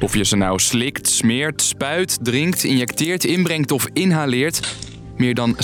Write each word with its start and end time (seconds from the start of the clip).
Of 0.00 0.14
je 0.14 0.24
ze 0.24 0.36
nou 0.36 0.58
slikt, 0.58 1.08
smeert, 1.08 1.62
spuit, 1.62 2.18
drinkt, 2.22 2.64
injecteert, 2.64 3.24
inbrengt 3.24 3.72
of 3.72 3.86
inhaleert. 3.92 4.76
Meer 5.16 5.34
dan 5.34 5.56
70% 5.56 5.58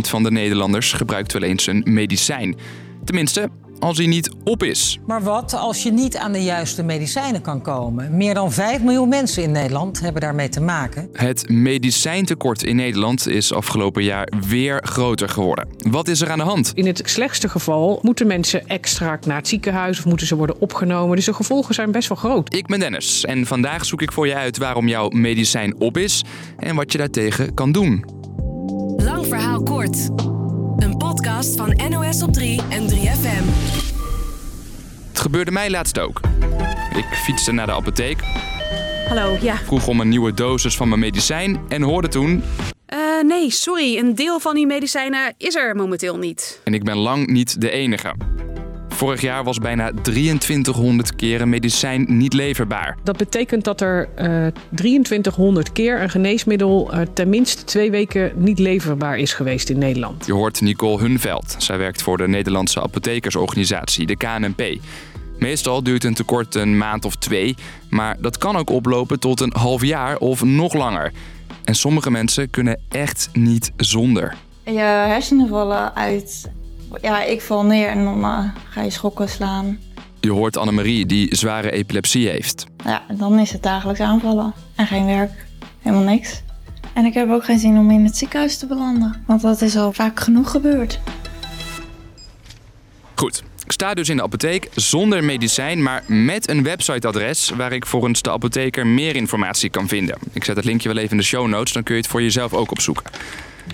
van 0.00 0.22
de 0.22 0.30
Nederlanders 0.30 0.92
gebruikt 0.92 1.32
wel 1.32 1.42
eens 1.42 1.66
een 1.66 1.82
medicijn. 1.86 2.56
Tenminste, 3.04 3.50
als 3.80 3.96
hij 3.98 4.06
niet 4.06 4.30
op 4.44 4.62
is. 4.62 4.98
Maar 5.06 5.22
wat 5.22 5.54
als 5.54 5.82
je 5.82 5.92
niet 5.92 6.16
aan 6.16 6.32
de 6.32 6.42
juiste 6.42 6.82
medicijnen 6.82 7.42
kan 7.42 7.62
komen? 7.62 8.16
Meer 8.16 8.34
dan 8.34 8.52
5 8.52 8.82
miljoen 8.82 9.08
mensen 9.08 9.42
in 9.42 9.52
Nederland 9.52 10.00
hebben 10.00 10.20
daarmee 10.22 10.48
te 10.48 10.60
maken. 10.60 11.08
Het 11.12 11.48
medicijntekort 11.48 12.62
in 12.62 12.76
Nederland 12.76 13.28
is 13.28 13.52
afgelopen 13.52 14.04
jaar 14.04 14.28
weer 14.48 14.82
groter 14.84 15.28
geworden. 15.28 15.68
Wat 15.78 16.08
is 16.08 16.20
er 16.20 16.30
aan 16.30 16.38
de 16.38 16.44
hand? 16.44 16.72
In 16.74 16.86
het 16.86 17.02
slechtste 17.04 17.48
geval 17.48 17.98
moeten 18.02 18.26
mensen 18.26 18.68
extra 18.68 19.18
naar 19.26 19.36
het 19.36 19.48
ziekenhuis 19.48 19.98
of 19.98 20.04
moeten 20.04 20.26
ze 20.26 20.36
worden 20.36 20.60
opgenomen. 20.60 21.16
Dus 21.16 21.24
de 21.24 21.34
gevolgen 21.34 21.74
zijn 21.74 21.92
best 21.92 22.08
wel 22.08 22.18
groot. 22.18 22.54
Ik 22.54 22.66
ben 22.66 22.78
Dennis 22.78 23.24
en 23.24 23.46
vandaag 23.46 23.84
zoek 23.84 24.02
ik 24.02 24.12
voor 24.12 24.26
je 24.26 24.34
uit 24.34 24.58
waarom 24.58 24.88
jouw 24.88 25.08
medicijn 25.08 25.80
op 25.80 25.96
is 25.96 26.24
en 26.56 26.76
wat 26.76 26.92
je 26.92 26.98
daartegen 26.98 27.54
kan 27.54 27.72
doen. 27.72 28.04
Lang 28.96 29.26
verhaal 29.26 29.62
kort. 29.62 30.08
Podcast 31.40 31.56
van 31.56 31.90
NOS 31.90 32.22
op 32.22 32.32
3 32.32 32.60
en 32.68 32.88
3FM. 32.88 33.44
Het 35.08 35.18
gebeurde 35.18 35.50
mij 35.50 35.70
laatst 35.70 35.98
ook. 35.98 36.20
Ik 36.96 37.04
fietste 37.04 37.52
naar 37.52 37.66
de 37.66 37.72
apotheek, 37.72 38.22
Hallo, 39.08 39.36
ja. 39.40 39.56
vroeg 39.56 39.86
om 39.86 40.00
een 40.00 40.08
nieuwe 40.08 40.34
dosis 40.34 40.76
van 40.76 40.88
mijn 40.88 41.00
medicijn 41.00 41.60
en 41.68 41.82
hoorde 41.82 42.08
toen... 42.08 42.42
Eh, 42.86 42.98
nee, 43.22 43.50
sorry. 43.50 43.98
Een 43.98 44.14
deel 44.14 44.40
van 44.40 44.54
die 44.54 44.66
medicijnen 44.66 45.34
is 45.36 45.54
er 45.54 45.76
momenteel 45.76 46.18
niet. 46.18 46.60
En 46.64 46.74
ik 46.74 46.84
ben 46.84 46.96
lang 46.96 47.26
niet 47.26 47.60
de 47.60 47.70
enige. 47.70 48.14
Vorig 49.00 49.20
jaar 49.20 49.44
was 49.44 49.58
bijna 49.58 49.90
2300 50.02 51.16
keer 51.16 51.40
een 51.40 51.48
medicijn 51.48 52.04
niet 52.08 52.32
leverbaar. 52.32 52.98
Dat 53.02 53.16
betekent 53.16 53.64
dat 53.64 53.80
er 53.80 54.08
eh 54.14 54.46
2300 54.74 55.72
keer 55.72 56.02
een 56.02 56.10
geneesmiddel 56.10 56.92
eh, 56.92 57.00
tenminste 57.14 57.64
twee 57.64 57.90
weken 57.90 58.32
niet 58.36 58.58
leverbaar 58.58 59.18
is 59.18 59.32
geweest 59.32 59.68
in 59.70 59.78
Nederland. 59.78 60.26
Je 60.26 60.32
hoort 60.32 60.60
Nicole 60.60 60.98
Hunveld. 60.98 61.54
Zij 61.58 61.78
werkt 61.78 62.02
voor 62.02 62.16
de 62.16 62.28
Nederlandse 62.28 62.82
apothekersorganisatie, 62.82 64.06
de 64.06 64.16
KNP. 64.16 64.62
Meestal 65.38 65.82
duurt 65.82 66.04
een 66.04 66.14
tekort 66.14 66.54
een 66.54 66.76
maand 66.76 67.04
of 67.04 67.16
twee, 67.16 67.54
maar 67.90 68.16
dat 68.20 68.38
kan 68.38 68.56
ook 68.56 68.70
oplopen 68.70 69.20
tot 69.20 69.40
een 69.40 69.52
half 69.56 69.84
jaar 69.84 70.16
of 70.16 70.44
nog 70.44 70.74
langer. 70.74 71.12
En 71.64 71.74
sommige 71.74 72.10
mensen 72.10 72.50
kunnen 72.50 72.80
echt 72.88 73.28
niet 73.32 73.72
zonder. 73.76 74.36
Je 74.64 74.78
hersenen 74.80 75.48
vallen 75.48 75.94
uit. 75.94 76.50
Ja, 77.00 77.22
ik 77.22 77.40
val 77.40 77.64
neer 77.64 77.88
en 77.88 78.04
dan 78.04 78.24
eh, 78.24 78.44
ga 78.68 78.82
je 78.82 78.90
schokken 78.90 79.28
slaan. 79.28 79.78
Je 80.20 80.30
hoort 80.30 80.56
Annemarie 80.56 81.06
die 81.06 81.36
zware 81.36 81.70
epilepsie 81.70 82.28
heeft. 82.28 82.66
Ja, 82.84 83.02
dan 83.12 83.38
is 83.38 83.52
het 83.52 83.62
dagelijks 83.62 84.00
aanvallen. 84.00 84.54
En 84.74 84.86
geen 84.86 85.06
werk. 85.06 85.46
Helemaal 85.78 86.04
niks. 86.04 86.42
En 86.92 87.04
ik 87.04 87.14
heb 87.14 87.30
ook 87.30 87.44
geen 87.44 87.58
zin 87.58 87.78
om 87.78 87.90
in 87.90 88.04
het 88.04 88.16
ziekenhuis 88.16 88.58
te 88.58 88.66
belanden. 88.66 89.22
Want 89.26 89.42
dat 89.42 89.62
is 89.62 89.76
al 89.76 89.92
vaak 89.92 90.20
genoeg 90.20 90.50
gebeurd. 90.50 91.00
Goed, 93.14 93.42
ik 93.64 93.72
sta 93.72 93.94
dus 93.94 94.08
in 94.08 94.16
de 94.16 94.22
apotheek 94.22 94.68
zonder 94.74 95.24
medicijn, 95.24 95.82
maar 95.82 96.02
met 96.06 96.48
een 96.48 96.62
websiteadres 96.62 97.50
waar 97.50 97.72
ik 97.72 97.86
volgens 97.86 98.22
de 98.22 98.30
apotheker 98.30 98.86
meer 98.86 99.16
informatie 99.16 99.70
kan 99.70 99.88
vinden. 99.88 100.18
Ik 100.32 100.44
zet 100.44 100.56
het 100.56 100.64
linkje 100.64 100.88
wel 100.88 100.98
even 100.98 101.10
in 101.10 101.16
de 101.16 101.22
show 101.22 101.46
notes, 101.46 101.72
dan 101.72 101.82
kun 101.82 101.94
je 101.94 102.00
het 102.00 102.10
voor 102.10 102.22
jezelf 102.22 102.52
ook 102.52 102.70
opzoeken. 102.70 103.04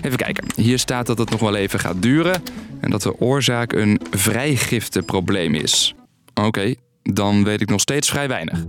Even 0.01 0.17
kijken. 0.17 0.43
Hier 0.55 0.79
staat 0.79 1.05
dat 1.05 1.17
het 1.17 1.29
nog 1.29 1.39
wel 1.39 1.55
even 1.55 1.79
gaat 1.79 2.01
duren 2.01 2.41
en 2.79 2.89
dat 2.89 3.01
de 3.01 3.19
oorzaak 3.19 3.73
een 3.73 3.99
vrijgifteprobleem 4.11 5.53
is. 5.55 5.95
Oké, 6.33 6.73
dan 7.03 7.43
weet 7.43 7.61
ik 7.61 7.69
nog 7.69 7.81
steeds 7.81 8.09
vrij 8.09 8.27
weinig. 8.27 8.65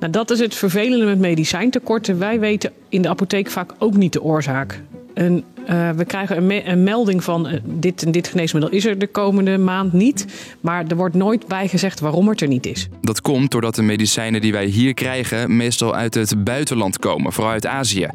Nou, 0.00 0.12
dat 0.12 0.30
is 0.30 0.38
het 0.38 0.54
vervelende 0.54 1.04
met 1.04 1.18
medicijntekorten. 1.18 2.18
Wij 2.18 2.40
weten 2.40 2.72
in 2.88 3.02
de 3.02 3.08
apotheek 3.08 3.50
vaak 3.50 3.72
ook 3.78 3.96
niet 3.96 4.12
de 4.12 4.22
oorzaak. 4.22 4.82
En, 5.14 5.44
eh, 5.66 5.90
we 5.90 6.04
krijgen 6.04 6.36
een, 6.36 6.46
me- 6.46 6.66
een 6.66 6.82
melding 6.82 7.24
van 7.24 7.46
eh, 7.48 7.60
dit 7.64 8.02
en 8.02 8.12
dit 8.12 8.28
geneesmiddel 8.28 8.70
is 8.70 8.86
er 8.86 8.98
de 8.98 9.06
komende 9.06 9.58
maand 9.58 9.92
niet. 9.92 10.26
Maar 10.60 10.84
er 10.88 10.96
wordt 10.96 11.14
nooit 11.14 11.46
bij 11.46 11.68
gezegd 11.68 12.00
waarom 12.00 12.28
het 12.28 12.40
er 12.40 12.48
niet 12.48 12.66
is. 12.66 12.88
Dat 13.00 13.20
komt 13.20 13.50
doordat 13.50 13.74
de 13.74 13.82
medicijnen 13.82 14.40
die 14.40 14.52
wij 14.52 14.66
hier 14.66 14.94
krijgen 14.94 15.56
meestal 15.56 15.94
uit 15.94 16.14
het 16.14 16.44
buitenland 16.44 16.98
komen, 16.98 17.32
vooral 17.32 17.52
uit 17.52 17.66
Azië. 17.66 18.08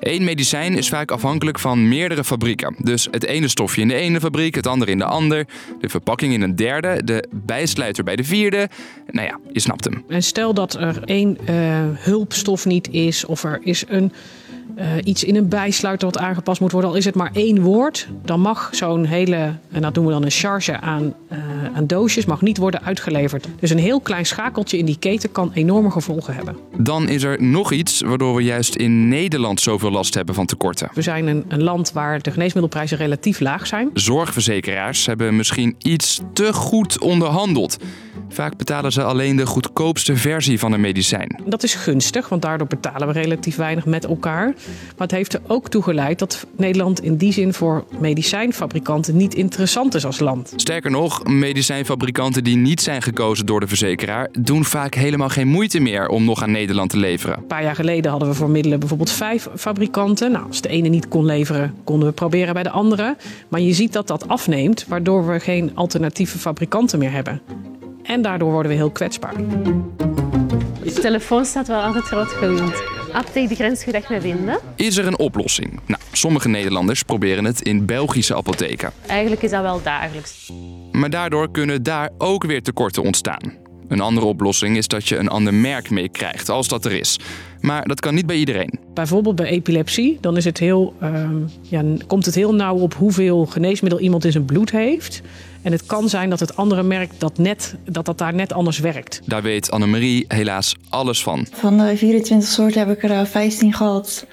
Eén 0.00 0.24
medicijn 0.24 0.74
is 0.74 0.88
vaak 0.88 1.10
afhankelijk 1.10 1.58
van 1.58 1.88
meerdere 1.88 2.24
fabrieken. 2.24 2.74
Dus 2.78 3.08
het 3.10 3.24
ene 3.24 3.48
stofje 3.48 3.80
in 3.80 3.88
de 3.88 3.94
ene 3.94 4.20
fabriek, 4.20 4.54
het 4.54 4.66
andere 4.66 4.90
in 4.90 4.98
de 4.98 5.04
ander, 5.04 5.46
de 5.80 5.88
verpakking 5.88 6.32
in 6.32 6.42
een 6.42 6.56
derde, 6.56 7.04
de 7.04 7.28
bijsluiter 7.30 8.04
bij 8.04 8.16
de 8.16 8.24
vierde. 8.24 8.68
Nou 9.10 9.26
ja, 9.26 9.38
je 9.52 9.60
snapt 9.60 9.84
hem. 9.84 10.04
En 10.08 10.22
stel 10.22 10.54
dat 10.54 10.74
er 10.74 11.02
één 11.04 11.38
eh, 11.44 11.54
hulpstof 11.94 12.66
niet 12.66 12.88
is 12.90 13.24
of 13.24 13.44
er 13.44 13.60
is 13.62 13.84
een, 13.88 14.12
eh, 14.76 14.86
iets 15.04 15.24
in 15.24 15.36
een 15.36 15.48
bijsluiter 15.48 16.08
wat 16.08 16.18
aangepast 16.18 16.60
moet 16.60 16.72
worden, 16.72 16.90
al 16.90 16.96
is 16.96 17.04
het 17.04 17.14
maar 17.14 17.30
één 17.32 17.60
woord, 17.60 18.08
dan 18.24 18.40
mag 18.40 18.68
zo'n 18.72 19.04
hele, 19.04 19.54
en 19.70 19.82
dat 19.82 19.94
doen 19.94 20.06
we 20.06 20.12
dan 20.12 20.24
een 20.24 20.30
charge 20.30 20.80
aan, 20.80 21.14
eh, 21.28 21.38
aan 21.74 21.86
doosjes, 21.86 22.24
mag 22.24 22.42
niet 22.42 22.58
worden 22.58 22.82
uitgeleverd. 22.82 23.48
Dus 23.60 23.70
een 23.70 23.78
heel 23.78 24.00
klein 24.00 24.26
schakeltje 24.26 24.78
in 24.78 24.84
die 24.84 24.98
keten 24.98 25.32
kan 25.32 25.50
enorme 25.54 25.90
gevolgen 25.90 26.34
hebben. 26.34 26.56
Dan 26.76 27.08
is 27.08 27.22
er 27.22 27.42
nog 27.42 27.72
iets 27.72 28.00
waardoor 28.00 28.34
we 28.34 28.42
juist 28.42 28.74
in 28.74 29.08
Nederland 29.08 29.60
zoveel 29.60 29.87
last 29.90 30.14
hebben 30.14 30.34
van 30.34 30.46
tekorten. 30.46 30.90
We 30.94 31.02
zijn 31.02 31.26
een, 31.26 31.44
een 31.48 31.62
land 31.62 31.92
waar 31.92 32.22
de 32.22 32.30
geneesmiddelprijzen 32.30 32.96
relatief 32.96 33.40
laag 33.40 33.66
zijn. 33.66 33.90
Zorgverzekeraars 33.94 35.06
hebben 35.06 35.36
misschien 35.36 35.74
iets 35.78 36.20
te 36.32 36.52
goed 36.52 37.00
onderhandeld. 37.00 37.76
Vaak 38.28 38.56
betalen 38.56 38.92
ze 38.92 39.02
alleen 39.02 39.36
de 39.36 39.46
goedkoopste 39.46 40.16
versie 40.16 40.58
van 40.58 40.72
een 40.72 40.80
medicijn. 40.80 41.40
Dat 41.44 41.62
is 41.62 41.74
gunstig, 41.74 42.28
want 42.28 42.42
daardoor 42.42 42.66
betalen 42.66 43.06
we 43.06 43.12
relatief 43.12 43.56
weinig 43.56 43.86
met 43.86 44.04
elkaar. 44.04 44.44
Maar 44.46 45.06
het 45.06 45.10
heeft 45.10 45.34
er 45.34 45.40
ook 45.46 45.68
toe 45.68 45.82
geleid 45.82 46.18
dat 46.18 46.46
Nederland 46.56 47.02
in 47.02 47.16
die 47.16 47.32
zin 47.32 47.52
voor 47.52 47.84
medicijnfabrikanten 48.00 49.16
niet 49.16 49.34
interessant 49.34 49.94
is 49.94 50.04
als 50.04 50.18
land. 50.18 50.52
Sterker 50.56 50.90
nog, 50.90 51.24
medicijnfabrikanten 51.24 52.44
die 52.44 52.56
niet 52.56 52.80
zijn 52.80 53.02
gekozen 53.02 53.46
door 53.46 53.60
de 53.60 53.66
verzekeraar 53.66 54.28
doen 54.38 54.64
vaak 54.64 54.94
helemaal 54.94 55.28
geen 55.28 55.48
moeite 55.48 55.80
meer 55.80 56.08
om 56.08 56.24
nog 56.24 56.42
aan 56.42 56.50
Nederland 56.50 56.90
te 56.90 56.96
leveren. 56.96 57.36
Een 57.38 57.46
paar 57.46 57.62
jaar 57.62 57.74
geleden 57.74 58.10
hadden 58.10 58.28
we 58.28 58.34
voor 58.34 58.50
middelen 58.50 58.78
bijvoorbeeld 58.78 59.10
vijf 59.10 59.48
fabrikanten. 59.56 60.32
Nou, 60.32 60.46
als 60.46 60.60
de 60.60 60.68
ene 60.68 60.88
niet 60.88 61.08
kon 61.08 61.24
leveren, 61.24 61.74
konden 61.84 62.08
we 62.08 62.14
proberen 62.14 62.54
bij 62.54 62.62
de 62.62 62.70
andere. 62.70 63.16
Maar 63.48 63.60
je 63.60 63.72
ziet 63.72 63.92
dat 63.92 64.06
dat 64.06 64.28
afneemt, 64.28 64.86
waardoor 64.88 65.26
we 65.26 65.40
geen 65.40 65.70
alternatieve 65.74 66.38
fabrikanten 66.38 66.98
meer 66.98 67.12
hebben. 67.12 67.40
En 68.08 68.22
daardoor 68.22 68.52
worden 68.52 68.70
we 68.70 68.76
heel 68.76 68.90
kwetsbaar. 68.90 69.34
De 70.84 70.92
telefoon 71.00 71.44
staat 71.44 71.68
wel 71.68 71.80
altijd 71.80 72.04
groot 72.04 72.28
genoemd. 72.28 72.82
Apotheek 73.12 73.48
de 73.48 73.54
grens 73.54 73.84
goed 73.84 73.94
echt 73.94 74.08
mee 74.08 74.20
vinden. 74.20 74.58
Is 74.76 74.96
er 74.96 75.06
een 75.06 75.18
oplossing? 75.18 75.80
Nou, 75.86 76.00
sommige 76.12 76.48
Nederlanders 76.48 77.02
proberen 77.02 77.44
het 77.44 77.62
in 77.62 77.86
Belgische 77.86 78.36
apotheken. 78.36 78.92
Eigenlijk 79.06 79.42
is 79.42 79.50
dat 79.50 79.62
wel 79.62 79.82
dagelijks. 79.82 80.52
Maar 80.92 81.10
daardoor 81.10 81.50
kunnen 81.50 81.82
daar 81.82 82.10
ook 82.18 82.44
weer 82.44 82.62
tekorten 82.62 83.02
ontstaan. 83.02 83.52
Een 83.88 84.00
andere 84.00 84.26
oplossing 84.26 84.76
is 84.76 84.88
dat 84.88 85.08
je 85.08 85.16
een 85.16 85.28
ander 85.28 85.54
merk 85.54 85.90
meekrijgt, 85.90 86.48
als 86.48 86.68
dat 86.68 86.84
er 86.84 86.92
is. 86.92 87.18
Maar 87.60 87.86
dat 87.86 88.00
kan 88.00 88.14
niet 88.14 88.26
bij 88.26 88.36
iedereen. 88.36 88.78
Bijvoorbeeld 88.94 89.36
bij 89.36 89.46
epilepsie, 89.46 90.18
dan 90.20 90.36
is 90.36 90.44
het 90.44 90.58
heel, 90.58 90.94
ehm, 91.00 91.36
ja, 91.62 91.82
komt 92.06 92.24
het 92.24 92.34
heel 92.34 92.54
nauw 92.54 92.76
op 92.76 92.94
hoeveel 92.94 93.46
geneesmiddel 93.46 94.00
iemand 94.00 94.24
in 94.24 94.32
zijn 94.32 94.44
bloed 94.44 94.70
heeft. 94.70 95.22
En 95.68 95.74
het 95.74 95.86
kan 95.86 96.08
zijn 96.08 96.30
dat 96.30 96.40
het 96.40 96.56
andere 96.56 96.82
merk 96.82 97.10
dat, 97.18 97.38
net, 97.38 97.76
dat, 97.84 98.04
dat 98.04 98.18
daar 98.18 98.34
net 98.34 98.52
anders 98.52 98.78
werkt. 98.78 99.20
Daar 99.24 99.42
weet 99.42 99.70
Annemarie 99.70 100.24
helaas 100.28 100.76
alles 100.88 101.22
van. 101.22 101.46
Van 101.52 101.78
de 101.78 101.96
24 101.96 102.48
soorten 102.50 102.78
heb 102.86 102.96
ik 102.96 103.02
er 103.02 103.10
eh, 103.10 103.24
15 103.24 103.74
gehad. 103.74 104.26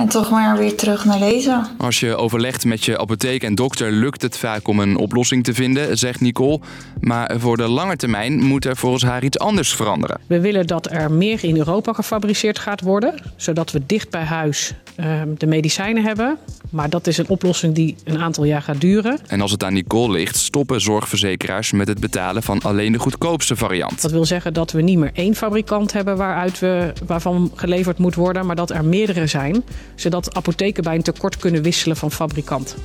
En 0.00 0.08
toch 0.08 0.30
maar 0.30 0.58
weer 0.58 0.74
terug 0.74 1.04
naar 1.04 1.18
deze. 1.18 1.62
Als 1.78 2.00
je 2.00 2.16
overlegt 2.16 2.64
met 2.64 2.84
je 2.84 2.98
apotheek 2.98 3.42
en 3.42 3.54
dokter, 3.54 3.92
lukt 3.92 4.22
het 4.22 4.38
vaak 4.38 4.68
om 4.68 4.80
een 4.80 4.96
oplossing 4.96 5.44
te 5.44 5.54
vinden, 5.54 5.98
zegt 5.98 6.20
Nicole. 6.20 6.60
Maar 7.00 7.34
voor 7.38 7.56
de 7.56 7.68
lange 7.68 7.96
termijn 7.96 8.42
moet 8.42 8.64
er 8.64 8.76
volgens 8.76 9.02
haar 9.02 9.24
iets 9.24 9.38
anders 9.38 9.74
veranderen. 9.74 10.20
We 10.26 10.40
willen 10.40 10.66
dat 10.66 10.90
er 10.90 11.12
meer 11.12 11.44
in 11.44 11.56
Europa 11.56 11.92
gefabriceerd 11.92 12.58
gaat 12.58 12.80
worden, 12.80 13.14
zodat 13.36 13.70
we 13.70 13.80
dicht 13.86 14.10
bij 14.10 14.24
huis 14.24 14.74
ehm, 14.96 15.28
de 15.38 15.46
medicijnen 15.46 16.04
hebben. 16.04 16.38
Maar 16.70 16.90
dat 16.90 17.06
is 17.06 17.18
een 17.18 17.28
oplossing 17.28 17.74
die 17.74 17.96
een 18.04 18.18
aantal 18.18 18.44
jaar 18.44 18.62
gaat 18.62 18.80
duren. 18.80 19.18
En 19.26 19.40
als 19.40 19.50
het 19.50 19.64
aan 19.64 19.72
Nicole 19.72 20.12
ligt, 20.12 20.36
stoppen 20.36 20.80
zorgverzekeraars 20.80 21.72
met 21.72 21.88
het 21.88 22.00
betalen 22.00 22.42
van 22.42 22.62
alleen 22.62 22.92
de 22.92 22.98
goedkoopste 22.98 23.56
variant. 23.56 24.02
Dat 24.02 24.10
wil 24.10 24.24
zeggen 24.24 24.52
dat 24.52 24.72
we 24.72 24.82
niet 24.82 24.98
meer 24.98 25.10
één 25.14 25.34
fabrikant 25.34 25.92
hebben 25.92 26.16
waaruit 26.16 26.58
we, 26.58 26.92
waarvan 27.06 27.52
geleverd 27.54 27.98
moet 27.98 28.14
worden, 28.14 28.46
maar 28.46 28.56
dat 28.56 28.70
er 28.70 28.84
meerdere 28.84 29.26
zijn, 29.26 29.64
zodat 29.94 30.34
apotheken 30.34 30.82
bij 30.82 30.94
een 30.94 31.02
tekort 31.02 31.36
kunnen 31.36 31.62
wisselen 31.62 31.96
van 31.96 32.10
fabrikant. 32.10 32.76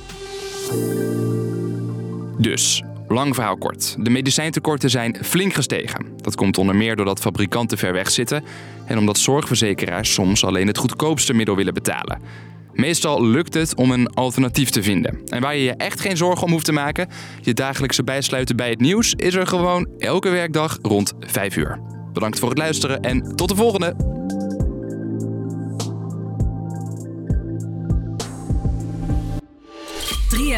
Dus, 2.38 2.82
lang 3.08 3.34
verhaal 3.34 3.56
kort. 3.56 3.96
De 3.98 4.10
medicijntekorten 4.10 4.90
zijn 4.90 5.16
flink 5.22 5.52
gestegen. 5.52 6.06
Dat 6.16 6.34
komt 6.34 6.58
onder 6.58 6.76
meer 6.76 6.96
doordat 6.96 7.20
fabrikanten 7.20 7.78
ver 7.78 7.92
weg 7.92 8.10
zitten 8.10 8.44
en 8.84 8.98
omdat 8.98 9.18
zorgverzekeraars 9.18 10.12
soms 10.12 10.44
alleen 10.44 10.66
het 10.66 10.78
goedkoopste 10.78 11.34
middel 11.34 11.56
willen 11.56 11.74
betalen. 11.74 12.20
Meestal 12.72 13.24
lukt 13.24 13.54
het 13.54 13.74
om 13.74 13.90
een 13.90 14.08
alternatief 14.08 14.70
te 14.70 14.82
vinden. 14.82 15.18
En 15.26 15.40
waar 15.40 15.56
je 15.56 15.62
je 15.62 15.74
echt 15.74 16.00
geen 16.00 16.16
zorgen 16.16 16.46
om 16.46 16.52
hoeft 16.52 16.64
te 16.64 16.72
maken, 16.72 17.08
je 17.40 17.54
dagelijkse 17.54 18.04
bijsluiten 18.04 18.56
bij 18.56 18.70
het 18.70 18.80
nieuws, 18.80 19.14
is 19.14 19.34
er 19.34 19.46
gewoon 19.46 19.88
elke 19.98 20.28
werkdag 20.28 20.78
rond 20.82 21.12
5 21.20 21.56
uur. 21.56 21.80
Bedankt 22.12 22.38
voor 22.38 22.48
het 22.48 22.58
luisteren 22.58 23.00
en 23.00 23.36
tot 23.36 23.48
de 23.48 23.56
volgende! 23.56 23.96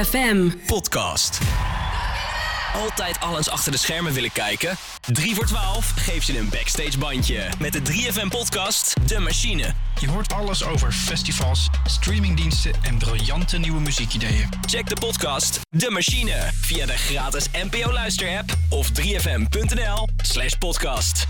FM. 0.04 0.50
Podcast. 0.66 1.38
Altijd 2.74 3.20
alles 3.20 3.50
achter 3.50 3.72
de 3.72 3.78
schermen 3.78 4.12
willen 4.12 4.32
kijken? 4.32 4.76
3 5.12 5.34
voor 5.34 5.46
12 5.46 5.92
geeft 5.96 6.26
je 6.26 6.38
een 6.38 6.48
backstage 6.48 6.98
bandje. 6.98 7.42
Met 7.58 7.72
de 7.72 7.80
3FM 7.92 8.28
podcast 8.28 9.08
De 9.08 9.18
Machine. 9.18 9.74
Je 10.00 10.08
hoort 10.08 10.32
alles 10.32 10.64
over 10.64 10.92
festivals, 10.92 11.68
streamingdiensten 11.84 12.72
en 12.82 12.98
briljante 12.98 13.58
nieuwe 13.58 13.80
muziekideeën. 13.80 14.48
Check 14.66 14.88
de 14.88 14.96
podcast 15.00 15.60
De 15.70 15.90
Machine 15.90 16.50
via 16.60 16.86
de 16.86 16.96
gratis 16.96 17.46
NPO 17.70 17.92
Luister 17.92 18.38
app 18.38 18.56
of 18.68 18.90
3fm.nl 18.90 20.08
slash 20.22 20.52
podcast. 20.58 21.26